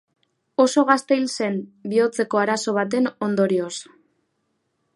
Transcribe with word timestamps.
Oso 0.63 0.83
gazte 0.91 1.17
hil 1.19 1.27
zen, 1.33 1.59
bihotzeko 1.91 2.41
arazo 2.45 2.73
baten 2.79 3.11
ondorioz. 3.27 3.73